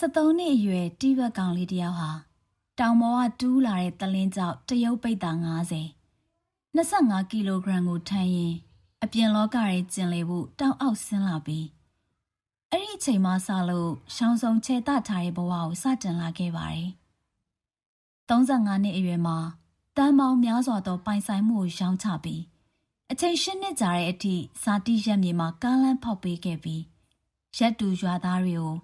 [0.00, 2.10] 73နှစ်အရွယ်တိဘက်ကောင်လေးတစ်ယောက်ဟာ
[2.78, 5.30] တောင်ပေါ်ကတူးလာတဲ့တလင်းကြောက်တရုတ်ပိတ်တာ
[6.04, 8.54] 90 25ကီလိုဂရမ်ကိုထမ်းရင်
[9.02, 11.66] အပြင်လောကရဲ့ကျင်လေဖို့တောက်အောက်ဆင်းလာပြီး
[12.70, 16.88] အဲ့ဒီအချိန်မှစလို့ရှောင်းစုံခြေတထားတဲ့ဘဝကိုစတင်လာခဲ့ပါတယ်။
[18.28, 19.38] 35နှစ်အရွယ်မှာ
[19.96, 22.42] တန်ပေါင်းများစွာသောပိုင်ဆိုင်မှုကိုရောင်းချပြီး
[23.10, 26.82] အချိန်ရှင်းနှစ်ကြာတဲ့အထိဇာတိရက်မြေမှာကားလန်းဖောက်ပေးခဲ့ပြီး
[27.56, 28.76] ရက်တူရွာသားတွေကို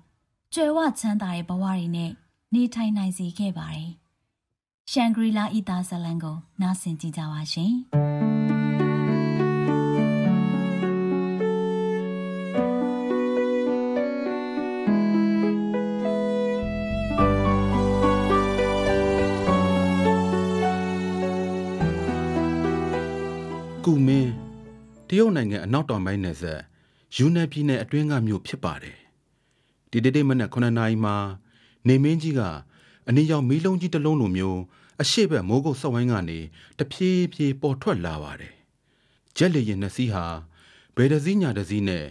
[0.59, 2.11] ကျွယ်ဝချမ်းသာတဲ့ဘဝတွေနဲ့
[2.55, 3.91] နေထိုင်နိုင်စေခဲ့ပါတယ်။
[4.91, 7.73] ရှန်ဂရီလာဤသားဇလန်ကိုနားဆင်ကြကြပါရှင်။
[23.85, 24.33] ကုမင်း
[25.09, 26.61] တရုတ်နိုင်ငံအနောက်တောင်ပိုင်းနယ်စပ်
[27.17, 29.06] ယူနန်ပြည်နယ်အတွင်းကမြို့ဖြစ်ပါတယ်
[29.97, 31.17] ဒီတိတိမနက်9နာရီမှာ
[31.89, 32.41] နေမင်းကြီးက
[33.09, 34.61] အနီရောင်မီးလုံးကြီးတစ်လုံးလိုမျိုး
[35.03, 36.39] အရှိတ်ဘက်မိုးကုတ်စောက်ဝိုင်းကနေ
[36.79, 38.55] တဖြည်းဖြည်းပေါ်ထွက်လာပါတယ်
[39.37, 40.25] ဂျက်လေရင်နှစ်စီးဟာ
[40.97, 42.05] ဘယ်တစ်စီးညာတစ်စီးနဲ့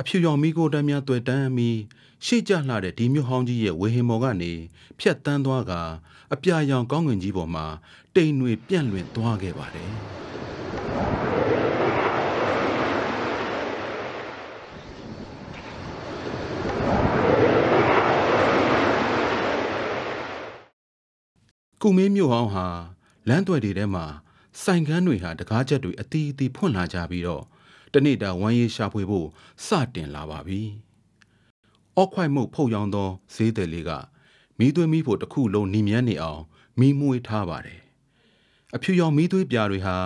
[0.00, 1.78] အဖြူရောင်မီးကိုတန်းများတွေ့တန်းပြီး
[2.26, 4.52] ရှေ့ကျလှတဲ့ဒီမြို့ဟောင်းကြီးရဲ့ဝေဟင်မော်ကနေ
[4.98, 5.72] ဖြတ်တန်းသွားက
[6.32, 7.66] အပြာရောင်ကောင်းကင်ကြီးပေါ်မှာ
[8.14, 9.90] တိမ်တွေပြန့်လွင့်သွားခဲ့ပါတယ်
[21.86, 22.66] ကုမင်းမြို့ဟောင်းဟာ
[23.28, 24.04] လမ်းသွယ်တွေထဲမှာ
[24.62, 27.44] စိုင်ကန်းတွေဟာတကားချက်တွေအတီးအတီးဖွင့်လာကြပြီးတော့
[27.92, 29.28] တနေ့တာဝမ်းရေးရှာဖွေဖို့
[29.66, 30.60] စတင်လာပါပြီ။
[31.96, 33.90] အော့ခွိုက်မှုတ်ဖုတ်ရောင်းသောဈေးတယ်လေးက
[34.58, 36.42] မီးသွေးမီးဖို့တစ်ခုလုံးနှီးမြန်းနေအောင်
[36.80, 37.80] မီးမွေးထားပါတယ်။
[38.74, 39.96] အဖြူရောင်မီးသွေးပြာတွေဟာ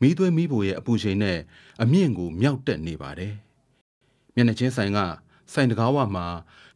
[0.00, 1.38] မီးသွေးမီးဖို့ရဲ့အပူချိန်နဲ့
[1.82, 3.34] အမြင့်ကိုမြောက်တက်နေပါတယ်။
[4.34, 4.98] မျက်နှာချင်းဆိုင်က
[5.52, 6.26] ဆိုင်တကားဝမှာ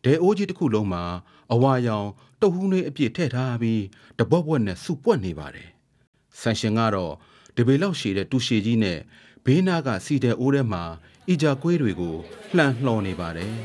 [0.04, 1.04] ဒဲအိုးကြီးတစ်ခုလုံးမှာ
[1.52, 2.08] အဝါရောင်
[2.40, 3.82] တုတ်ဟူးလေးအပြည့်ထည့်ထားပြီး
[4.18, 5.68] တပွက်ပွက်နဲ့စုပွက်နေပါတယ်။
[6.40, 7.14] ဆန်ရှင်ကတော့
[7.56, 8.98] ဒီပေလောက်ရှည်တဲ့တူရှည်ကြီးနဲ့
[9.44, 10.82] ဘေးနားကစီတဲ့အိုးထဲမှာ
[11.28, 12.16] အီဂျာကွေးတွေကို
[12.56, 13.54] လှန်လှော်နေပါတယ်။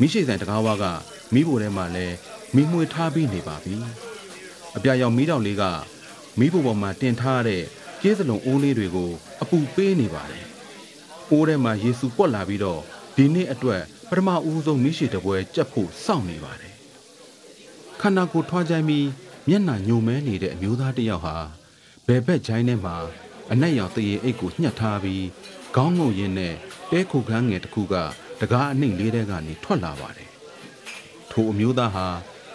[0.00, 0.84] မိရှိဆိုင်တကားဝါက
[1.34, 2.06] မိဖို့ထဲမှာလဲ
[2.54, 3.76] မိမွေထားပြီးနေပါပြီ။
[4.76, 5.64] အပြာရောင်မီးတောင်လေးက
[6.38, 7.62] မိဖို့ပေါ်မှာတင်ထားတဲ့
[8.02, 9.10] ကျေးစလုံးအိုးလေးတွေကို
[9.42, 10.44] အပူပေးနေပါတယ်။
[11.30, 12.80] အိုးထဲမှာယေစုပွက်လာပြီးတော့
[13.16, 16.74] ဒီနေ့အတွက်ပထမဦးဆုံးမိရှိတပွဲကြက်ဖို့စောင့်နေပါတယ်။
[18.00, 19.06] ခန္ဓာကိုယ်ထွားကြိုင်းပြီး
[19.48, 21.36] မျက်နှာညိုမဲနေတဲ့အမျိုးသားတစ်ယောက်ဟာ
[22.06, 22.96] ဘယ်ဘက်ဂျိုင်းထဲမှာ
[23.52, 25.24] အနက်ရောင်တရေအိတ်ကိုညှက်ထားပြီး
[25.76, 26.54] ခေါင်းငုံရင်းနဲ့
[26.90, 27.94] တဲခုခန်းငယ်တစ်ခုက
[28.40, 30.30] တကားအနှိမ့်လေးတဲကနေထွက်လာပါတယ်။
[31.30, 32.06] ထိုအမျိုးသားဟာ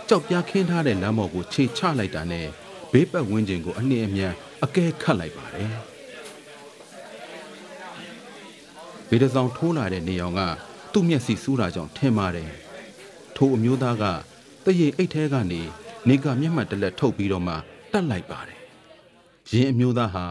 [0.07, 2.47] ကြောက်ပြားခင်းထားတဲ့လမ်းပေါ်ကိုခြေချလိုက်တာနဲ့
[2.91, 5.69] ဘေးပတ်ဝန်းကျင်ကိုအနှင်းအမြန် အကဲခတ်လိုက်ပါတယ်။
[9.09, 10.41] ဗေဒဆောင်ထိုးလာတဲ့နေအောင်က
[10.93, 12.49] သူ့မျက်စိစူးတာကြောင့်ထင်ပါတယ်။
[13.35, 14.03] ထိုအမျိုးသားက
[14.65, 15.61] တရေအိတ်ထဲကနေ
[16.07, 17.53] နေကမျက်မှတ်တလက်ထုတ်ပြီးတော့မှ
[17.91, 18.59] တတ်လိုက်ပါတယ်။
[19.51, 20.25] ရင်အမျိုးသားဟာ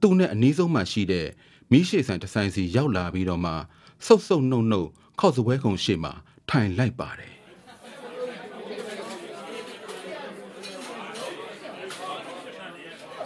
[0.00, 1.26] သူ့နဲ့အနီးဆုံးမှရှိတဲ့
[1.70, 3.52] မီးရှိဆိုင်တစ်ဆိုင်စီရောက်လာပြီးတော့မှ
[4.06, 4.88] ဆုပ်ဆုပ်နှုတ်နှုတ်
[5.20, 6.12] ခောက်စပွဲခုံရှေ့မှာ
[6.48, 7.32] ထိုင်လိုက်ပါတယ်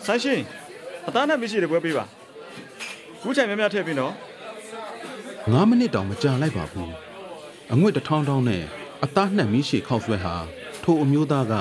[0.07, 0.41] ဆန်းရှင်
[1.09, 2.05] အသားနဲ့မရှိတဲ့ပွဲပေးပါ
[3.21, 4.13] ခုချိန်များများထည့်ပြီးနော်။
[5.53, 6.91] 9မိနစ်တောင်မကြာလိုက်ပါဘူး။
[7.73, 8.63] အငွေ့တစ်ထောင်းထောင်းနဲ့
[9.05, 10.35] အသားနှက်မီးရှိခောက်ဆွဲဟာ
[10.83, 11.55] ထိုအမျိုးသားက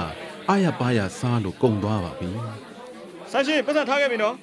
[0.50, 2.30] အာရပါရစားလို့ကုံသွားပါပြီ။
[3.32, 4.36] ဆန်းရှင်ပတ်စံထားခဲ့ပြီနော်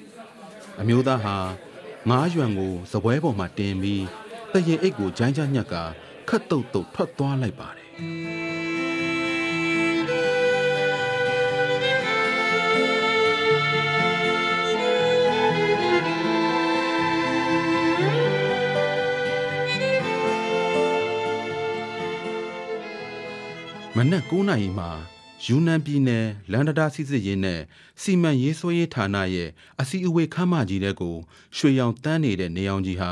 [0.81, 1.35] အမျိုးသားဟာ
[2.09, 4.03] ငါးရွံကိုစပွဲပေါ်မှာတင်ပြီး
[4.53, 5.75] တရင်အိတ်ကိုဂျိုင်းချညက်က
[6.29, 8.30] ခတ်တုတ်တုတ်ထွက်သွားလိုက်ပါတယ်
[24.09, 24.89] နက်9နာရီမှာ
[25.45, 27.61] ယူနန်ပြည်နယ်လန်ဒတာစီစစ်ရေးနဲ့
[28.01, 29.49] စီမံရေးဆွဲရေးဌာနရဲ့
[29.81, 31.15] အစည်းအဝေးခမ်းမကြီးတဲ့ကို
[31.57, 33.11] ရွှေရောင်တန်းနေတဲ့နေအောင်ကြီးဟာ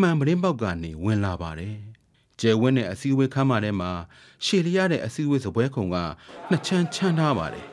[0.00, 1.76] မှန်ပရင်းပေါက်ကနေဝင်လာပါတယ်။
[2.40, 3.90] ကျယ်ဝင်းတဲ့အစည်းအဝေးခမ်းမထဲမှာ
[4.44, 5.96] ရှေလျရတဲ့အစည်းအဝေးစပွဲခုံက
[6.50, 7.66] နှစ်ချမ်းချမ်းထားပါတယ်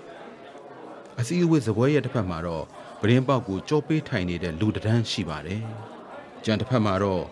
[1.19, 2.65] ။အစည်းအဝေးစပွဲရဲ့တစ်ဖက်မှာတော့
[3.01, 5.61] ပရင်းပေါက်ကိုကြောပေးထိုင်နေတဲ့လူတစ်ဒန်းရှိပါတယ်။
[6.45, 7.23] ကြံတစ်ဖက်မှာတော့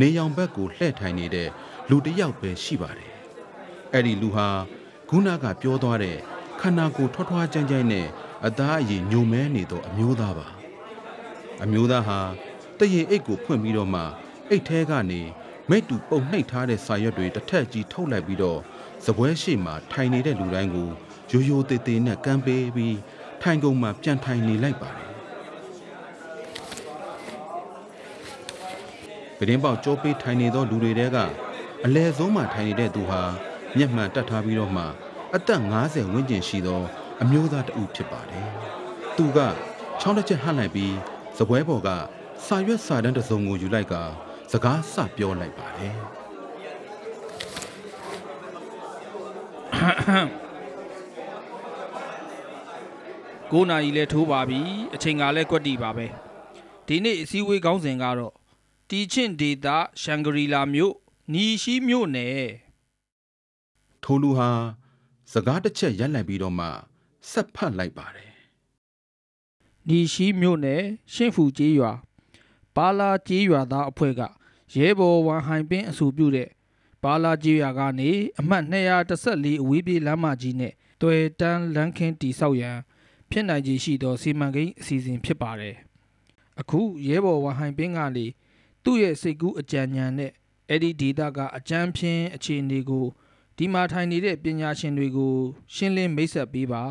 [0.00, 1.48] နေရောင်ဘက်ကိုလှည့်ထိုင်နေတဲ့
[1.90, 3.12] လူတစ်ယောက်ပဲရှိပါတယ်။
[3.92, 4.48] အဲ့ဒီလူဟာ
[5.12, 6.16] ခုနကပြောသွားတဲ့
[6.60, 8.06] ခန္ဓာကိုယ်ထွားထွားကြမ်းကြမ်းနဲ့
[8.46, 10.48] အသားအရည်ညိုမဲနေသောအမျိုးသားပါ
[11.62, 12.18] အမျိုးသားဟာ
[12.78, 14.02] တရင်အိတ်ကိုဖွင့်ပြီးတော့မှ
[14.50, 15.20] အိတ်ထဲကနေ
[15.68, 18.60] မိတ်တူပုံနှိပ်ထားတဲ့စာရွက်တွေတစ်ထက်ကြီးထုတ်လိုက်ပြီးတော့
[19.04, 20.88] စပွဲရှိမှထိုင်နေတဲ့လူတိုင်းကို
[21.30, 22.96] ရိုးရိုးသေးသေးနဲ့ကမ်းပေးပြီး
[23.42, 25.08] ထိုင်ကုန်မှပြန်ထိုင်နေလိုက်ပါတယ်
[29.38, 31.16] ပဒင်းပေါက်ကြောပေးထိုင်နေသောလူတွေတဲက
[31.84, 33.22] အလဲဆုံးမှထိုင်နေတဲ့သူဟာ
[33.76, 34.84] မျက်မှန်တတ်ထားပြီးတော့မှ
[35.34, 36.82] အသက်50ဝန်းကျင်ရှိသော
[37.22, 38.46] အမျိုးသားတဦးဖြစ်ပါတယ်။
[39.16, 39.38] သူက
[40.00, 40.94] ချောင်းတစ်ချက်ဟန့်လိုက်ပြီး
[41.38, 41.88] စပွဲပေါ်က
[42.46, 43.94] စာရွက်စာတမ်းတစ်စုံကိုယူလိုက်က
[44.52, 45.94] စကားစပြောလိုက်ပါတယ်။
[53.50, 54.60] 9နာရီလဲထိုးပါပြီ
[54.94, 56.06] အချိန်ကလည်းကွက်တီပါပဲ
[56.86, 58.34] ဒီနေ့အစည်းအဝေးကောင်းစဉ်ကတော့
[58.90, 60.94] တီချင်းဒေတာရှန်ဂရီလာမြို့
[61.32, 62.44] နီရှိမြို့နယ်
[64.04, 64.50] ထိုလူဟာ
[65.32, 66.66] စကားတစ်ချက်ရက်လိုက်ပြီးတော့မှ
[67.30, 68.32] ဆက်ဖတ်လိုက်ပါတယ်
[69.88, 70.82] နီရှိမြို့နယ်
[71.12, 71.92] ရှင့်ဖူကျေးရွာ
[72.76, 74.20] ပါလာကျေးရွာသားအဖွဲ့က
[74.74, 76.48] ရဲဘော်ဝန်ဟိုင်ပင်းအဆိုပြုတဲ့
[77.02, 78.10] ပါလာကျေးရွာကနေ
[78.40, 78.64] အမှတ်
[79.12, 80.72] 214အဝေးပြေးလမ်းမကြီးနဲ့
[81.02, 82.78] တွယ်တန်းလမ်းခင်းတီဆောက်ရန်
[83.30, 85.76] ဖြစ်နိုင်ခြေရှိသောစီမံကိန်းအစီအစဉ်ဖြစ်ပါတယ်
[86.60, 88.26] အခုရဲဘော်ဝန်ဟိုင်ပင်းကနေ
[88.84, 90.32] သူ့ရဲ့စိတ်ကူးအကြံဉာဏ်နဲ့
[90.68, 93.06] အဲ့ဒီဒေတာကအကြမ်းဖျင်းအခြေအနေကို
[93.59, 95.33] ဒီမှာထိုင်နေတဲ့ပညာရှင်တွေကို
[95.75, 96.83] ရှင်းလင်းမိတ်ဆက်ပေးပါ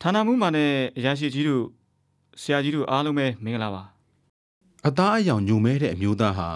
[0.00, 1.64] ဌာနမှုမှနဲ့အရာရှိကြီးတို့
[2.42, 3.82] ဆရာကြီးတို့အားလုံးပဲမင်္ဂလာပါ
[4.86, 6.48] အသားအယောင်ညုံမဲတဲ့အမျိုးသားဟာ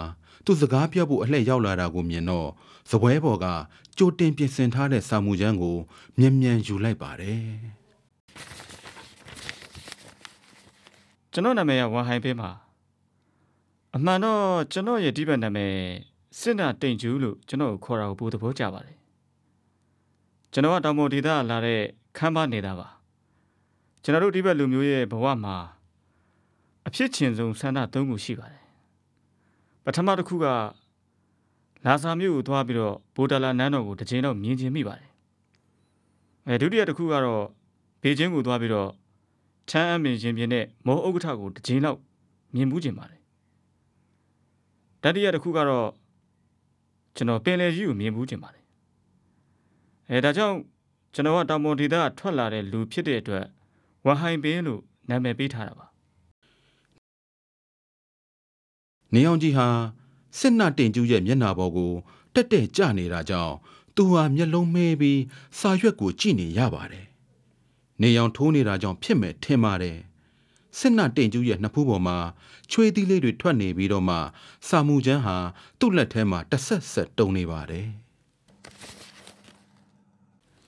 [0.45, 2.47] သူ့စကားပြောဖို့အလှည့်ရောက်လာတာကိုမြင်တော့
[2.91, 3.45] စပွဲပေါ်က
[3.97, 5.77] ကြိုတင်ပြင်ဆင်ထားတဲ့စာမှုချမ်းကို
[6.19, 7.43] မြ мян ယူလိုက်ပါတယ်
[11.33, 12.49] ကျွန်တော်နာမည်ကဝန်ဟိုင်ဖေးပါ
[13.94, 14.42] အမှန်တော့
[14.72, 15.74] ကျွန်တော်ရဲ့ဒီဘက်နာမည်
[16.38, 18.96] စစ်နာတိန်ကျူးလို့ကျွန်တော်ကိုခေါ်တာကိုပိုသဘောကျပါတယ်
[20.52, 21.80] ကျွန်တော်ကတောင်ပေါ်ဒေသလာတဲ့
[22.16, 22.88] ခမ်းပါနေတာပါ
[24.02, 25.56] ကျွန်တော်တို့ဒီဘက်လူမျိုးရဲ့ဘဝမှာ
[26.86, 28.62] အဖြစ်ချင်ဆုံးဆန္ဒသုံးခုရှိပါတယ်
[29.84, 30.46] ပထမတစ်ခုက
[31.86, 35.10] လာစာမြို့ကိုသွားပြီးတော့ဘိုဒါလာနန်းတော်ကိုတစ်ချိန်တော့မြင်ချင်မိပါတယ်
[36.48, 37.44] အဲဒုတိယတစ်ခုကတော့
[38.02, 38.90] ဘေကျင်းကိုသွားပြီးတော့
[39.70, 41.98] ချမ်းအမင်ရှင်ပြင်းနဲ့မောဥက္ကဋ္ဌကိုတစ်ချိန်လောက်
[42.54, 43.15] မြင်မှုကျင်ပါတယ်
[45.06, 45.88] တတိယတစ်ခုကတော့
[47.16, 48.64] ကျွန်တော်ပင်လယ်ကြီးကိုမြင်မှုကျင်ပါတယ်
[50.10, 50.56] အဲဒါကြောင့်
[51.14, 53.46] ကျွန်တော်ကတောင်ပေါ်ဒေသကထွက်လာတဲ့လူဖြစ်တဲ့အတွက်
[54.06, 55.86] ဝဟိုင်ပင်လို့နာမည်ပေးထားတာပါ
[59.14, 59.66] နေအောင်ကြီးဟာ
[60.38, 61.92] စစ်နှတင်ကျူးရဲ့မျက်နှာပေါ်ကို
[62.34, 63.54] တက်တက်ကြနေတာကြောင့်
[63.96, 65.20] သူဟာမျက်လုံးမဲပြီး
[65.58, 67.06] စာရွက်ကိုကြည့်နေရပါတယ်
[68.02, 69.98] နေအောင်ထိုးနေတာကြောင့်ဖြစ်မဲ့ထင်ပါတယ်
[70.78, 72.16] စစ်နှတင်ကျူးရဲ့နှစ်ဖူးပေါ်မှာ
[72.70, 74.16] ချွေးသီးလေးတွေထွက်နေပြီးတော့မှ
[74.68, 75.36] စာမှုချမ်းဟာ
[75.78, 77.86] သူ့လက်ထဲမှာတစ်ဆက်ဆက်တုံနေပါတယ်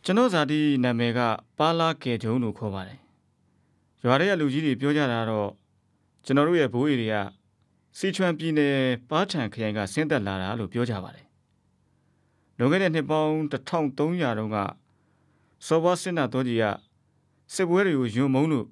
[0.05, 1.21] ကျွန်တော်ဇာတိနာမည်က
[1.59, 2.99] ပါလာကေဂျုံလို့ခေါ်ပါတယ်
[4.05, 5.51] ရွာထဲကလူကြီးတွေပြောကြတာကတော့
[6.25, 7.17] ကျွန်တော်တို့ရဲ့ဘိုးအေတွေက
[7.99, 8.77] စီချွမ်ပြည်နယ်
[9.11, 11.27] ပါထန်ခရိုင်ကဆင်းသက်လာတာလို့ပြောကြပါတယ်
[12.59, 14.17] လွန်ခဲ့တဲ့နှစ်ပေါင်း1300တုန်း
[14.55, 14.57] က
[15.67, 16.65] စောဘစင်နာတော်ကြီးက
[17.55, 18.67] စစ်ပွဲတွေကိုယွံမုံလို့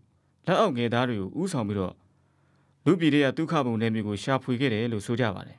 [0.46, 1.94] လက်အောက်ငယ်သားတွေကိုဥဆောင်ပြီးတော့
[2.84, 5.58] လူပြည်တွေကဒုက္ခပုံနယ်မြေကိုရှာဖွေခဲ့တယ်လို့ဆိုကြပါတယ်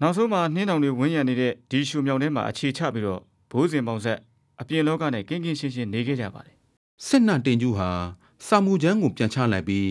[0.00, 3.20] နောက်ဆုံးမှာနှင်းတောင်တွေဝန်းရံနေတဲ့ဒီရှူမြောင်ထဲမှာအခြေချပြီးတော့
[3.50, 4.18] ဘိုးစဉ်ပေါင်ဆက်
[4.60, 6.56] အပြင်လောကနဲ့ကင်းကင်းရှင်းရှင်းနေခဲ့ကြပါတယ်
[7.06, 7.90] စစ်နှတင်ကျူးဟာ
[8.46, 9.88] စာမှုချမ်းကိုပြန်ချလိုက်ပြီး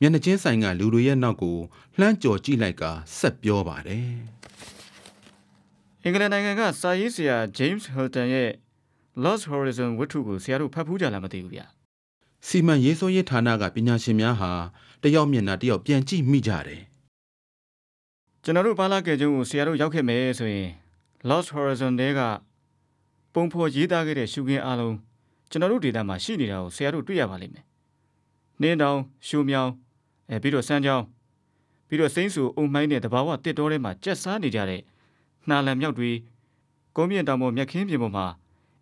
[0.00, 1.56] မျက်နှာချင်းဆိုင်ကလူတွေရဲ့နောက်ကို
[1.98, 2.82] လှမ်းကြော်ကြည့်လိုက်က
[3.18, 4.08] ဆက်ပြောပါတယ်
[6.02, 8.50] အင်္ဂလန်နိုင်ငံကစာရေးဆရာ James Hilton ရဲ့
[9.24, 11.75] Lost Horizon ဝတ္ထုကိုဆရာတို့ဖတ်ဖူးကြလားမသိဘူးဗျ
[12.48, 14.50] စီမံရေးဆွဲရေးဌာနကပညာရှင်များဟာ
[15.02, 16.82] တယောက်မျက်နှာတယောက်ပြန်ကြည့်မိကြတယ်
[18.42, 20.68] ကျွန်တော်တို့ဘာလာကဲကျုံကိုဆရာတို့ရောက်ခဲ့မယ်ဆိုရင်
[21.28, 22.20] Lost Horizon တဲက
[23.34, 24.96] ပုံဖော်ရေးသားခဲ့တဲ့ရှုခင်းအလုံး
[25.50, 27.64] ကျွန်တော်တို့ဒေတာမှာရှိနေတာကိုဆရာတို့တွေ့ရပါလိမ့်မယ်။
[28.60, 29.70] နှင်းတောင်ရှုမြောင်
[30.30, 31.04] အဲပြီးတော့စမ်းချောင်း
[31.88, 34.80] ပြီးတော့စိမ့်ဆူအုံမိုင်းတဲ့တဘာဝတစ်တော်ထဲမှာကြက်စားနေကြတဲ့
[35.48, 36.10] နှာလံမြောက်တွေ
[36.96, 38.26] ကုန်းမြင့်တောင်ပေါ်မြက်ခင်းပြင်ပေါ်မှာ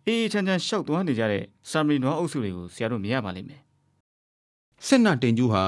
[0.05, 3.64] အေးအေးချမ်းချမ်းရှောက်သွားနေကြတဲ့ဆာမရီနွားအုပ်စုတွေကိုဆရာတို့မြင်ရပါလိမ့်မယ်
[4.87, 5.63] စစ်နှတင်ကျူးဟာ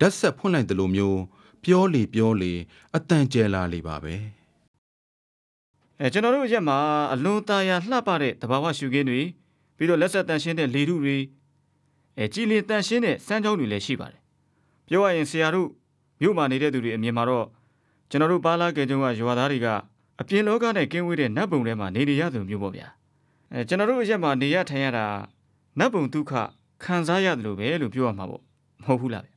[0.00, 1.20] ဓာတ်ဆက်ဖွင့်လိုက်တယ်လို့မျိုး
[1.64, 2.52] ပြောလေပြောလေ
[2.96, 4.14] အတန်ကျဲလာလေပါပဲ။
[6.00, 6.78] အဲကျွန်တော်တို့ရက်မှာ
[7.12, 9.20] အလွန်ตาရလှပတဲ့တဘာဝရှုခင်းတွေ
[9.76, 11.16] ပြီးတော့လက်ဆက်တန်ရှင်းတဲ့လေထုတွေ
[12.18, 14.20] အဲကြည်လင်တန်ရှင်းတဲ့စမ်းချောင်းတွေလည်းရှိပါတယ်။
[14.88, 15.68] ပြောရရင်ဆရာတို့
[16.20, 17.46] မြို့မှာနေတဲ့သူတွေအမြင်မှာတော့
[18.10, 19.66] ကျွန်တော်တို့ပါလာကဲကျုံကရွာသားတွေက
[20.20, 22.86] အပြင်လောကနဲ့ကင်းဝေးတဲ့နတ်ဘုံထဲမှာနေနေရသူမျိုးပေါ့ဗျာ။
[23.52, 25.06] အဲကျွန်တော်တို့ရက်မှာနေရထိုင်ရတာ
[25.78, 26.32] နတ်ဘုံဒုက္ခ
[26.82, 28.42] ခံစားရတယ်လို့ပဲလို့ပြောရမှာပေါ့
[28.82, 29.30] မဟုတ်ဘူးလားဗျ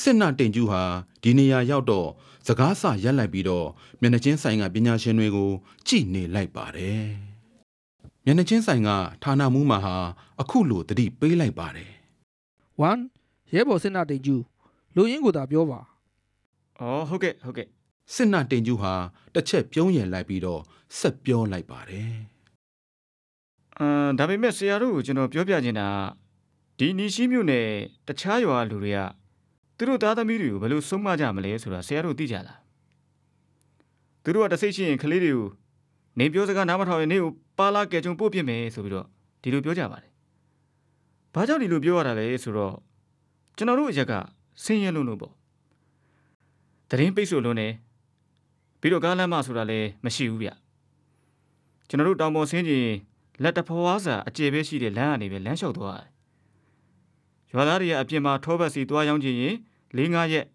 [0.00, 0.82] စစ်နှတင်ကျူးဟာ
[1.22, 2.08] ဒီနေရာရောက်တော့
[2.46, 3.68] စကားဆရက်လိုက်ပြီးတော့
[4.00, 5.50] မျက်နှာချင်းဆိုင်ကပညာရှင်တွေကို
[5.86, 7.04] ကြည့်နေလိုက်ပါတယ်
[8.24, 8.90] မျက်နှာချင်းဆိုင်က
[9.22, 9.96] ဌာနမှုမှာဟာ
[10.40, 11.90] အခုလိုတတိပေးလိုက်ပါတယ်
[12.78, 14.36] 1ရဲဘော်စစ်နာတိန်ကျူ
[14.96, 15.80] လူရင်းကိုသာပြောပါ။
[16.80, 17.68] အော်ဟုတ်ကဲ့ဟုတ်ကဲ့
[18.14, 18.92] စစ်နှတင်ကျူးဟာ
[19.34, 20.62] တစ်ချက်ပြုံးရလိုက်ပြီးတော့
[20.98, 22.12] ဆက်ပြောလိုက်ပါတယ်။
[23.78, 25.88] အမ်ဒါပေမဲ့ဆရာတို့ကိုကျွန်တော်ပြောပြချင်တာ
[26.29, 26.29] က
[26.80, 27.66] ဒဒီနီရှိမြို့နယ်
[28.08, 28.98] တခြားရွာလူတွေက
[29.76, 32.58] သူတို့သားသမီးတွေကိုဘယ်လိုဆုံးမကြမလဲဆိုတာဆရာတို့သိကြလား
[34.22, 35.46] သူတို့ကတစိတ်ရှိရင်ကလေးတွေကို
[36.18, 39.06] နေပြောစကားနားမထောင်ရင်နေကိုပါလာကဲကြုံပို့ပြစ်မယ်ဆိုပြီးတော့
[39.42, 40.10] ဒီလိုပြောကြပါတယ်။
[41.34, 42.74] ဘာကြောင့်ဒီလိုပြောရတာလဲဆိုတော့
[43.56, 44.12] ကျွန်တော်တို့အရက်က
[44.64, 45.32] ဆင်းရဲလို့လို့ပေါ့။
[46.90, 47.68] တရင်ပိတ်ဆို့လုံးနေ
[48.80, 50.50] ပြီးတော့ကားလမ်းမဆိုတာလည်းမရှိဘူးဗျ။
[51.88, 52.90] ကျွန်တော်တို့တောင်ပေါ်ဆင်းကြည့်
[53.42, 56.08] လက်တဖွားစာအကျေပဲရှိတဲ့လမ်းကနေပဲလမ်းလျှောက်သွားတယ်။
[57.52, 59.54] ရွာသားတွေကအပြင်မှာထောဘက်စီသွားရောက်ကြည့်ရင်
[59.96, 60.46] ၄၅ရက်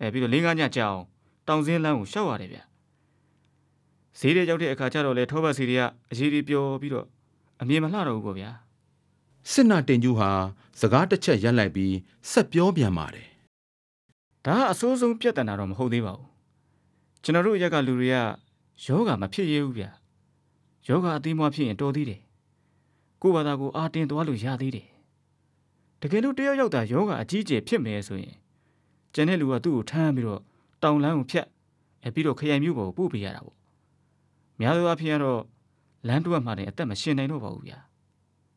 [0.00, 1.06] အဲပြီးတော့၄၅ညကြာအောင်
[1.48, 2.58] တောင်စင်းလမ်းကိုရှောက်ရတယ်ဗျ။
[4.18, 7.06] ဈေးတွေရောက်တဲ့အခါကျတော့လေထောဘက်စီတွေကအရေးကြီးပျော်ပြီးတော့
[7.60, 8.50] အမြင်မလှတော့ဘူးပေါ့ဗျာ
[9.50, 10.30] စစ်နာတင်ကျူးဟာ
[10.80, 11.94] စကားတစ်ချက်ရက်လိုက်ပြီး
[12.30, 13.28] ဆက်ပြောပြန်ပါတယ်။
[14.46, 16.28] ဒါကအဆိုးဆုံးပြဿနာတော့မဟုတ်သေးပါဘူး။
[17.22, 18.16] ကျွန်တော်တို့ရက်ကလူတွေက
[18.86, 19.84] ယောဂမဖြစ်ရဘူးဗျ။
[20.88, 22.20] ယောဂအသိမွားဖြစ်ရင်တော်သေးတယ်။
[23.22, 24.86] ကိုယ့်ဘာသာကိုအာတင်သွားလို့ရသေးတယ်။
[26.00, 28.36] တကယ်လို့တယောက်ယောက်သာယောဂအကြီးကျယ်ဖြစ်မယ်ဆိုရင်
[29.14, 30.40] ကျန်တဲ့လူကသူ့ကိုထမ်းပြီးတော့
[30.82, 31.46] တောင်လန်းကိုဖြတ်
[32.04, 33.56] အဲပြီးတော့ခရိုင်မြို့ပေါ်ကိုပို့ပေးရတာပေါ့။
[34.60, 35.40] များသောအားဖြင့်ကတော့
[36.08, 37.78] လမ်းတွက်မှလည်းအသက်မရှင်နိုင်တော့ပါဘူးဗျာ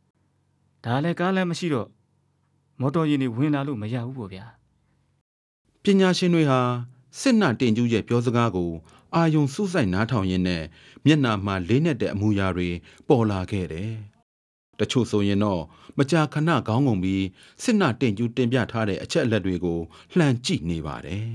[0.84, 1.88] ။ဒါလည်းကားလည်းမရှိတော့
[2.80, 4.46] မော်တော်ယာဉ်တွေဝင်လာလို့မရဘူးပေါ့ဗျာ။
[5.84, 6.60] ပညာရှင်တွေဟာ
[7.20, 8.72] စစ်နာတင်ကျူးရဲ့ပြောစကားကို
[9.16, 10.64] အာယုံစူးစိုက်နားထောင်ရင်းနဲ့
[11.06, 12.70] မျက်နှာမှာလေးနဲ့တဲ့အမူအရာတွေ
[13.08, 13.92] ပေါ်လာခဲ့တယ်။
[14.84, 15.62] တချို့ဆိုရင်တော့
[15.98, 17.24] မကြာခဏခေါင်းငုံပြီး
[17.64, 19.80] စစ်နာတင်ကျူးတင်ပြထားတဲ့အချက်အလက်တွေကို
[20.18, 21.28] လှန်ကြည့်နေပါတယ်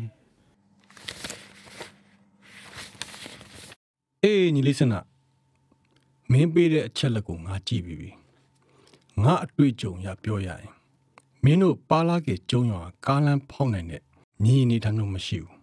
[4.23, 4.99] အေးညီလေးစနာ
[6.31, 8.11] မင်းပေးတဲ့အချက်လက်ကိုငါကြည့်ပြီးပြီ
[9.23, 10.73] ငါအတွေ့အကြုံရပြောရရင်
[11.45, 14.03] မင်းတို့ပါလာကေကျုံရွာကားလမ်းဖောက်နိုင်တဲ့
[14.45, 15.55] ညီအနေထားမျိုးမရှိဘူး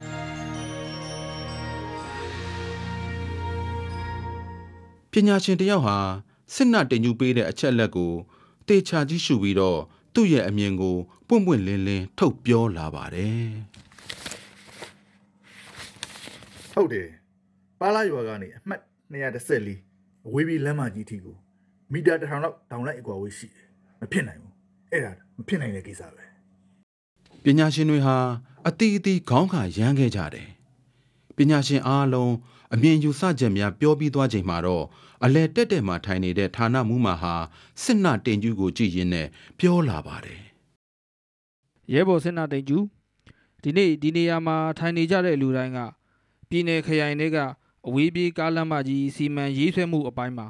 [5.12, 5.98] ။ပညာရှင်တစ်ယောက်ဟာ
[6.54, 8.12] စစ်နာတင်ကျူးပေးတဲ့အချက်အလက်ကို
[8.68, 9.80] တေချာကြည့်ရှုပြီးတော့
[10.14, 10.96] သူ့ရဲ့အမြင်ကို
[11.28, 13.46] ပွင့်ပွင့်လင်းလင်းထုတ်ပြောလာပါတယ်
[16.74, 17.08] ဟုတ်တယ်
[17.80, 21.36] ပါလာရွာကနေအမှတ်214အဝေးပြေးလမ်းမကြီးအထိကို
[21.94, 23.66] မီတာတစ်ထောင်လောက်တောင်လိုက်အကွာဝေးရှိတယ်
[24.00, 24.54] မဖြစ်နိုင်ဘူး
[24.92, 26.24] အဲ့ဒါမဖြစ်နိုင်တဲ့ကိစ္စပဲ။
[27.44, 28.18] ပညာရှင်တွေဟာ
[28.68, 30.50] အတီးအတီးခေါင်းခါရမ်းခဲ့ကြတယ်။
[31.38, 32.34] ပညာရှင်အားလုံး
[32.74, 34.86] အမြင်ယူဆချက်များပြောပြီးသွားချိန်မှာတော့
[35.24, 37.34] အလဲတက်တက်မှထိုင်နေတဲ့ဌာနမှုမှဟာ
[37.84, 39.28] စစ်နာတင်ကျူးကိုကြည့်ရင်းနဲ့
[39.60, 40.42] ပြောလာပါတယ်
[41.94, 42.80] ရဲဘော်စင်နာတိန်ကျူ
[43.62, 45.80] ဒီနေ့ဒီနေရာမှာထိုင်နေကြတဲ့လူတိုင်းက
[46.50, 47.38] ပြည်내ခရိုင်တွေက
[47.88, 50.48] အဝေးပြေးကားလမ်းမကြီးစီမံရေးဆွဲမှုအပိုင်းမှာ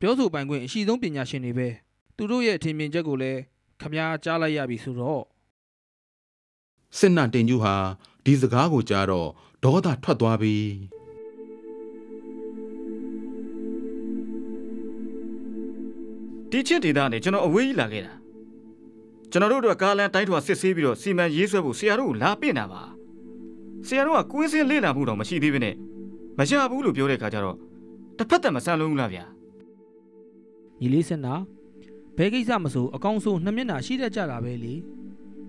[0.00, 1.68] ပြောဆိုပိုင်ခွင့်အရှိဆုံးပညာရှင်တွေပဲ
[2.16, 3.40] သူတို့ရဲ့အထင်မြင်ချက်ကိုလည်း
[3.80, 5.22] ခမားကြားလိုက်ရပြီဆိုတော့။
[6.98, 7.74] စစ်နာတင်ကျူးဟာ
[8.24, 9.28] ဒီစကားကိုကြားတော့
[9.64, 10.56] ဒေါသထွက်သွားပြီ
[16.50, 18.12] ဒီချင်းဒေသနဲ့ကျွန်တော်အဝေးကြီးလာခဲ့တာ
[19.30, 22.82] ကျွန်တော်တို့တို့ကကားလန်တိုင်းထွာစစ်ဆေးပြီးတော့စီမံရေးဆွဲဖို့ဆရာတို့ကိုလာပင့်တာပါ
[23.86, 25.74] ဆရာတို့ကကွင်းစင်းလေ့လာမှုတော့မရှိသေးဘဲနဲ့
[26.38, 27.56] မရဘူးလို့ပြောတဲ့ခါကျတော့
[28.18, 29.24] တစ်ဖက်သက်မဆန်းလုံးဘူးလားဗျာ
[30.80, 31.34] ညီလေးစင်နာ
[32.16, 34.74] ဘဲကိစ္စမဆိုအကောင်းဆုံးနှစ်မျက်နှာရှိတတ်ကြတာပဲလေ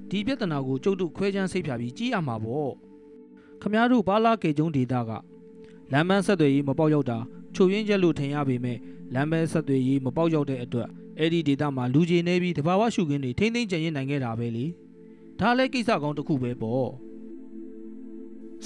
[0.10, 2.72] ဒီပြဿနာကိုကျုပ်တို့ခွဲချမ်းစိတ်ဖြာပြီးကြည့်ရမှာပေါ့
[3.62, 5.12] ခမားတို့ဘာလာကေကျုံဒေတာက
[5.91, 7.17] လမ်းမဆက်သွယ်ရေးမပေါက်ရောက်တာ
[7.55, 8.77] ချုပ်ရင်းချက်လို့ထင်ရပေမဲ့
[9.13, 10.88] လမ်းမဆက်သွယ်ရေးမပေါက်ရောက်တဲ့အတွက်
[11.20, 14.65] အဲ့ဒီဒေတာမှာလူကြီးနေပြီးတဘာဝရှုခင်းတွေထိမ့်သိမ့်ကြံရင်နိုင်ခဲ့တာပဲလေ
[15.39, 16.89] ဒါလည်းကိစ္စကောင်းတစ်ခုပဲပေါ့။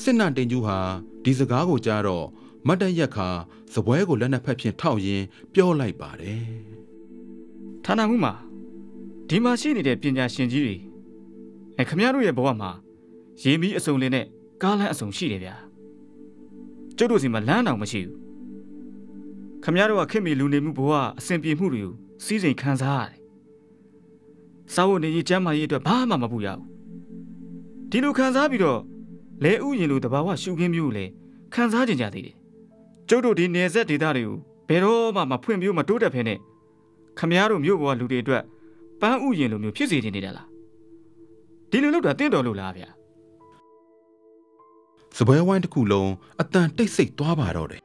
[0.02, 0.78] စစ်နာတင်ကျူးဟာ
[1.24, 2.26] ဒီစကားကိုကြားတော့
[2.68, 3.28] မတ်တရက်ခါ
[3.74, 6.44] စပွဲကိုလက်နှစ်ဖက်ဖြင့်ထောက်ရင်းပြောလိုက်ပါတယ်
[7.86, 8.34] ဌာနမှုမှာ
[9.30, 10.76] ဒီမှာရှိနေတဲ့ပညာရှင်ကြီးတွေ
[11.78, 12.72] အဲခမရတို့ရဲ့ဘဝမှာ
[13.42, 14.26] ရေမီးအစုံလင်းနဲ့
[14.62, 15.56] ကားလန်းအစုံရှိတယ်ဗျာ
[16.98, 18.25] ကျုပ်တို့စီမှာလမ်းတောင်မရှိဘူး
[19.68, 21.94] ခမရတို့ကခင်မီလူနေမှုဘဝအစဉ်ပြေမှုတွေကို
[22.24, 23.20] စီးစိမ်ခံစားရတယ်
[24.74, 26.68] စာဝတ်နေကြီးကျမ်းမာရေးအတွက်ဘာမှမပူရဘူး
[27.90, 28.80] ဒီလိုခံစားပြီးတော့
[29.44, 31.12] လဲဥယင်လိုတဘာဝရှုခင်းမျိုးကိုလည်း
[31.54, 32.36] ခံစားကြင်ကြသေးတယ်
[33.10, 34.38] ကျုပ်တို့ဒီနေဆက်ဒေသတွေကို
[34.70, 36.34] ဘယ်တော့မှမဖွင့်ပြမတိုးတက်ဖ ೇನೆ
[37.20, 38.44] ခမရတို့မြို့ပေါ်ကလူတွေအတွက်
[39.02, 40.48] ပန်းဥယင်လိုမျိုးဖြစ်စေချင်နေတာလား
[41.70, 42.90] ဒီလိုလုပ်တာတင့်တော်လို့လားဗျာ။
[45.18, 47.82] စပွဲဝိုင်းတစ်ခုလုံးအတန်တိတ်ဆိတ်သွားပါတော့တယ်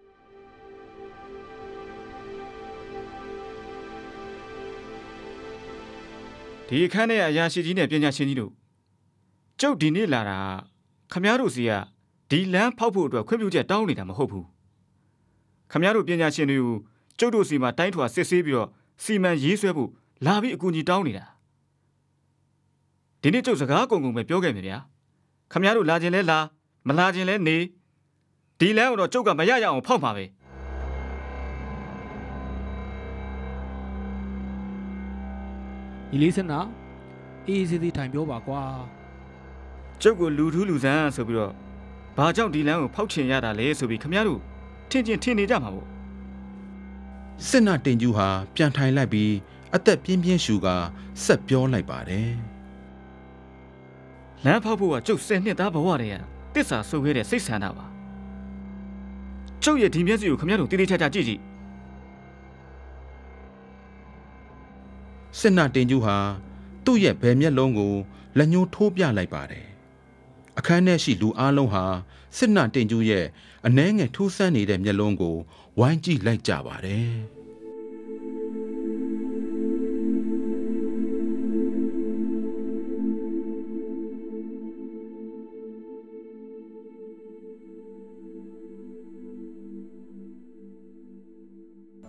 [6.70, 8.52] ဒီအခန်းထဲကအရာရှိကြီးနဲ့ပညာရှင်ကြီးတို့
[9.60, 10.38] ကျုပ်ဒီနေ့လာတာ
[11.12, 11.70] ခမရတို့စီက
[12.30, 14.46] ဒီလမ်းဖောက်ဖို့အတွက်ခွင့်ပြုချက်တောင်းနေတာမဟုတ်ဘူး
[15.72, 16.76] ခမရတို့ပညာရှင်တွေကို
[17.18, 18.68] ကျုပ်တို့စီမှာတိုင်းထွာစစ်ဆေးပြီးတော့
[19.04, 19.90] စီမံရေးဆွဲဖို့
[20.26, 21.24] လာပြီးအကူအညီတောင်းနေတာ
[23.22, 24.78] ဒီနေ့ကျုပ်စကားကုန်ကုန်ပဲပြောခဲ့မယ်ဗျာ
[25.52, 26.38] ခမရတို့လာခြင်းလဲလာ
[26.86, 27.56] မလာခြင်းလဲနေ
[28.60, 30.24] ဒီလမ်းကိုတော့ကျုပ်ကမရရအောင်ဖောက်ပါပဲ
[36.10, 36.60] ညီလေးစင်နာ
[37.46, 38.62] အေးအေးဆေးဆေးထိုင်ပြောပါကွာ
[40.02, 41.52] ကျုပ်ကိုလူထူးလူဆန်းဆိုပြီးတော့
[42.16, 44.40] ဘာကြောင့်ဒီလမ်းကိုဖောက်ချင်ရတာလဲဆိုပြီးခမရတို့
[44.90, 45.86] ထင်ချင်းထင်နေကြမှာပေါ့
[47.48, 49.32] စစ်နာတင်ကျူးဟာပြန်ထိုင်လိုက်ပြီး
[49.74, 50.76] အသက်ပြင်းပြင်းရှူကာ
[51.24, 52.32] ဆက်ပြောလိုက်ပါတယ်
[54.44, 56.14] လမ်းဖောက်ဖို့ကကျုပ်10နှစ်သားဘဝတည်းရ
[56.54, 57.86] တစ္ဆာဆိုခဲ့တဲ့စိတ်ဆန္ဒပါ
[59.62, 61.40] ကျုပ်ရဲ့ဒီမျက်စိကိုခမရတို့တိတိကျကျကြည့်ကြည့်
[65.38, 66.16] စစ်နာတင်ကျူးဟာ
[66.84, 67.94] သူ့ရဲ့ဘယ်မျက်လုံးကို
[68.38, 69.66] လက်ညှိုးထိုးပြလိုက်ပါတယ်
[70.58, 71.84] အခန်းထဲရှိလူအလုံးဟာ
[72.36, 73.26] စစ်နာတင်ကျူးရဲ့
[73.66, 75.36] အနှဲငယ်ထူးဆန်းနေတဲ့မျက်လုံးကို
[75.78, 77.12] ဝိုင်းကြည့်လိုက်ကြပါတယ်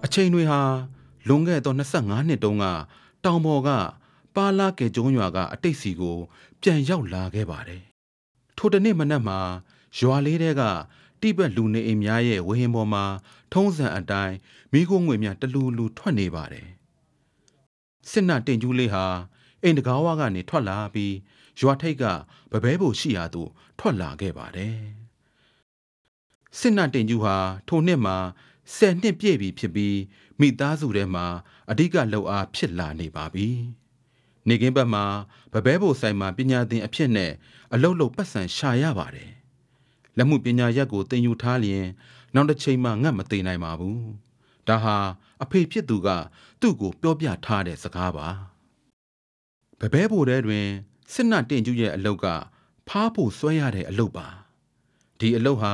[0.03, 0.61] အချိန်တွေဟာ
[1.27, 2.65] လွန်ခဲ့သော25နှစ်တုန်းက
[3.25, 3.69] တောင်ပေါ်က
[4.35, 6.17] ပါလာကေကျုံးရွာကအတိတ်စီကို
[6.61, 7.81] ပြန်ရောက်လာခဲ့ပါတယ်။
[8.57, 9.39] ထိုတနေ့မနက်မှာ
[9.97, 10.61] ရွာလေးတဲက
[11.21, 13.03] တိဘက်လူနေအိမ်များရဲ့ဝဟင်ပေါ်မှာ
[13.53, 14.35] ထုံးစံအတိုင်း
[14.71, 16.67] မိခိုးငွေများတလူလူထွက်နေပါတယ်။
[18.09, 19.05] စစ်နာတင်ကျူးလေးဟာ
[19.63, 21.15] အိမ်တကားဝကနေထွက်လာပြီး
[21.59, 22.03] ရွာထိပ်က
[22.51, 23.49] ဗပဲဖို့ရှိရာသို့
[23.79, 24.77] ထွက်လာခဲ့ပါတယ်။
[26.59, 27.35] စစ်နာတင်ကျူဟာ
[27.67, 28.17] ထိုနှစ်မှာ
[28.77, 29.97] 10နှစ်ပြည့်ပြီဖြစ်ပြီး
[30.39, 31.25] မိသားစုထဲမှာ
[31.71, 33.49] အဓိကလောက်အားဖြစ်လာနေပါပြီ။
[34.47, 35.05] နေကင်းဘက်မှာ
[35.53, 37.31] ဗပဲဘိုဆိုင်မှာပညာသင်အဖြစ်နဲ့
[37.73, 39.31] အလုတ်လုတ်ပတ်စံရှာရပါတယ်။
[40.17, 41.85] လက်မှုပညာရက်ကိုတင်ယူထားလျင်
[42.35, 43.99] နောက်တစ်ချိန်မှငတ်မသိနိုင်ပါဘူး။
[44.67, 44.97] ဒါဟာ
[45.43, 46.07] အဖေဖြစ်သူက
[46.61, 48.27] သူ့ကိုပြောပြထားတဲ့စကားပါ။
[49.79, 50.67] ဗပဲဘိုထဲတွင်
[51.13, 52.25] စစ်နာတင်ကျူရဲ့အလုတ်က
[52.87, 54.27] ဖားဖို့ဆွဲရတဲ့အလုတ်ပါ။
[55.19, 55.73] ဒီအလုပ်ဟာ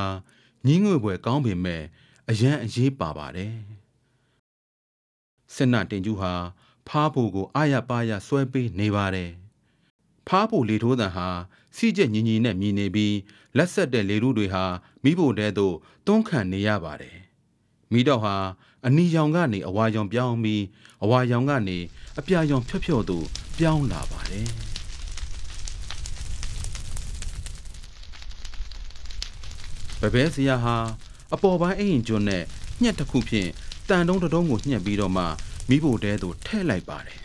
[0.67, 1.83] ညင်းငွေပွဲကောင်းပေမဲ့
[2.31, 3.55] အရန်အရေးပါပါတယ်
[5.53, 6.33] စစ်နာတင်ကျူးဟာ
[6.87, 9.31] ဖားဖို့ကိုအာရပါရဆွဲပေးနေပါတယ်
[10.27, 11.27] ဖားဖို့လေထိုးတန်ဟာ
[11.75, 13.15] စီးကျက်ညီညီနဲ့မြည်နေပြီး
[13.57, 14.63] လက်ဆက်တဲ့လေရုတွေဟာ
[15.03, 15.75] မိဖို့တဲသို့
[16.05, 17.17] တွန်းခံနေရပါတယ်
[17.91, 18.35] မိတော့ဟာ
[18.85, 20.63] အနီရောင်ကနေအဝါရောင်ပြောင်းပြီး
[21.03, 21.77] အဝါရောင်ကနေ
[22.19, 23.25] အပြာရောင်ဖြော့ဖြော့သို့
[23.57, 24.47] ပြောင်းလာပါတယ်
[30.01, 30.75] ဘဘဲစရာဟာ
[31.33, 32.43] အပေါ်ပိုင်းအရင်ကျွန်းနဲ့
[32.81, 33.49] ညှက်တစ်ခုဖြင့်
[33.89, 35.23] တန်တုံးတစ်တုံးကိုညှက်ပြီးတော့မှ
[35.69, 37.19] မိဖို့တဲသို့ထည့်လိုက်ပါတယ်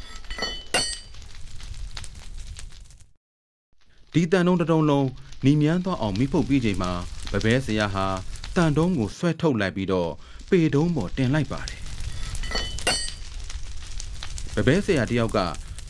[4.13, 5.09] ဒီတန်တုံးတစ်တုံးလုံး
[5.45, 6.93] နီမြန်းသွားအောင်မိဖုတ်ပြီးချိန်မှာ
[7.33, 8.07] ဘဘဲစရာဟာ
[8.57, 10.11] တန်တုံးကိုဆွဲထုတ်လိုက်ပြီးတော့
[10.51, 11.81] ပေတုံးပေါ်တင်လိုက်ပါတယ်
[14.55, 15.39] ဘဘဲစရာတယောက်က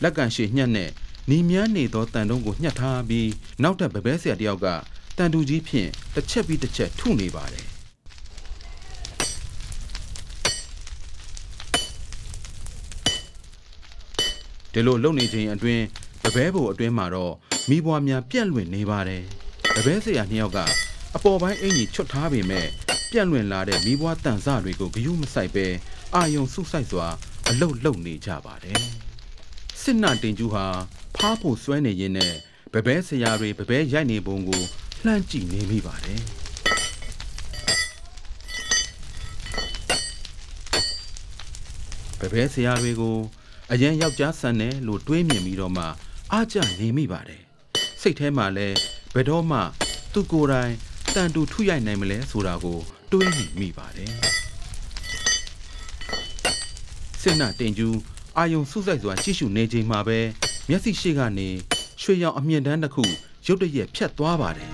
[0.03, 0.89] လက်ကန်ရှည်ညှက်နဲ့
[1.29, 3.29] နီမြန်းနေသောတန်တုံးကိုညှက်ထားပြီး
[3.63, 4.67] နောက်ထပ်ဘဘဲစရာတယောက်က
[5.17, 7.72] တန်တူကြီးဖြင့်တစ်ချက်ပြီးတစ်ချက်ထုနေပါတယ်
[14.73, 15.83] ဒီလိုလုံနေချိန်အတွင်း
[16.23, 17.33] တပဲဘိုအတွင်းမှာတော့
[17.69, 19.23] မိဘွားများပြန့်လွင့်နေပါတယ်
[19.75, 20.59] တပဲဆရာနှစ်ယောက်က
[21.15, 22.67] အပေါ်ပိုင်းအင်ကြီးချွတ်ထားပေမဲ့
[23.11, 25.65] ပြန့်လွင့်လာတဲ့မိဘွားတန်စတွေကိုဂယုမဆိုင်ပဲ
[26.15, 27.07] အာယုံဆုဆိုင်စွာ
[27.49, 28.81] အလုတ်လုံနေကြပါတယ်
[29.81, 30.65] စစ်နာတင်ကျူးဟာ
[31.15, 32.33] ဖားဖို့ဆွဲနေရင်းနဲ့
[32.73, 34.61] ဘဘဲဆရာတွေဘဘဲရိုက်နေပုံကို
[35.05, 36.19] လှမ်းကြည့်နေမိပါတယ်
[42.19, 43.17] ဘဘဲဆရာတွေကို
[43.75, 45.85] အရန်ယောက်ျားဆန်တယ်လို့တွေးမြင်ပြီးတော့မှ
[46.31, 47.41] အားကြနေမိပါတယ်
[48.01, 48.67] စိတ်ထဲမှာလဲ
[49.13, 49.59] ဘယ်တော့မှ
[50.13, 50.73] သူကိုယ်တိုင်
[51.15, 52.79] တန်တူထုရိုက်နိုင်မလဲဆိုတာကို
[53.11, 54.11] တွေးနေမိပါတယ်
[57.21, 57.97] စစ်နာတင်ကျူး
[58.37, 60.19] အာယုံစုစိုက်စွာကြည့်ရှုနေချိန်မှာပဲ
[60.69, 61.49] မျက်စိရှိကနေ
[62.01, 63.03] ရွှေရောင်အမြင့်တန်းတစ်ခု
[63.45, 64.69] ရုတ်တရက်ဖြတ်သွားပါတယ်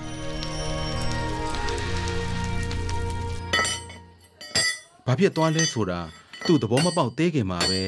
[5.06, 6.00] ဘာဖြစ်သွားလဲဆိုတာ
[6.46, 7.82] သူ့သဘောမပေါက်သေးခင်မှာပဲ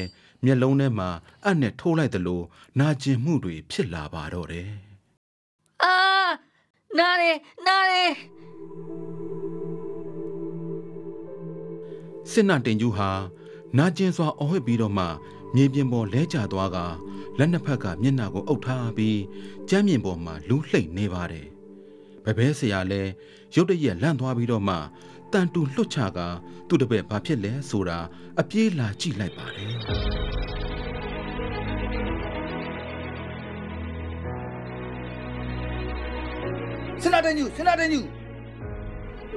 [0.45, 1.09] မျက်လုံးထဲမှာ
[1.45, 2.41] အပ်နဲ့ထိုးလိုက်သလို
[2.79, 4.71] နာကျင်မှုတွေဖြစ်လာပါတော့တယ်
[5.83, 5.95] အာ
[6.97, 7.31] နားလေ
[7.65, 8.05] နားလေ
[12.31, 13.09] စစ်နာတင်ကျူးဟာ
[13.77, 15.05] နာကျင်စွာအော်ဟစ်ပြီးတော့မှ
[15.55, 16.77] မြေပြင်ပေါ်လဲကျသွားက
[17.37, 19.19] လက်နှစ်ဖက်ကမျက်နှာကိုအုပ်ထားပြီး
[19.69, 21.47] ကျမ်းမြင်ပေါ်မှာလူးလှိမ့်နေပါတယ်။
[22.25, 23.01] ဘဘဲဆရာလဲ
[23.55, 24.75] ရုတ်တရက်လန့်သွားပြီးတော့မှ
[25.33, 26.19] တန်တူလွတ်ချက
[26.67, 27.97] သူ့တပည့်ဘာဖြစ်လဲဆိုတာ
[28.41, 29.71] အပြေးလာကြည့်လိုက်ပါတယ်
[37.03, 38.01] စနာတန်ညူစနာတန်ညူ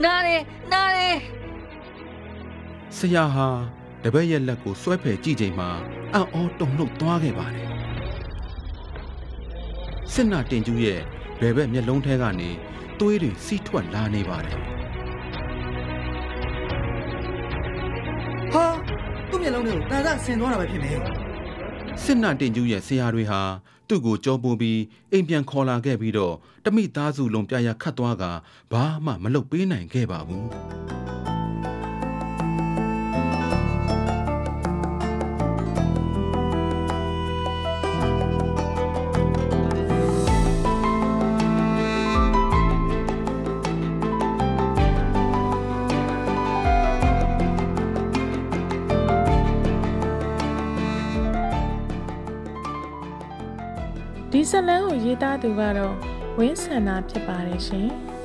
[0.04, 0.36] နားလေ
[0.72, 1.08] နားလေ။
[2.96, 3.48] ဆရာဟာ
[4.02, 5.68] တပည့်ရဲ့လက်ကိုစွဲဖယ်ကြည့်ချိန်မှာ
[6.14, 7.68] အံ့ဩတုန်လှုပ်သွားခဲ့ပါတယ်။
[10.12, 11.00] စစ်နာတင်ကျူးရဲ့
[11.40, 12.50] ဘယ်ဘက်မျက်လုံးထဲကနေ
[12.98, 14.75] သွေးတွေစီးထွက်လာနေပါတယ်
[19.66, 20.92] လုံးတွေကိုတာရဆင်သွားတာပဲဖြစ်နေ
[22.02, 23.40] စစ်နာတင်ကျူးရဲ့ဆရာတွေဟာ
[23.88, 24.80] သူ့ကိုကြောပိုးပြီး
[25.12, 28.24] အိမ်ပြန်ခေါ်လာခဲ့ပြီးတော့တမိသားစုလုံးပြရခတ်သွားက
[28.72, 30.46] ဘာမှမလုပ်ပေးနိုင်ခဲ့ပါဘူး
[54.50, 55.94] ဇတ်လန်ကိုရေးသားသူကတော့
[56.38, 57.88] ဝင်းဆန္ဒဖြစ်ပါတယ်ရှင်။